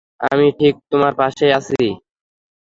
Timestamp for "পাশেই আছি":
1.19-1.83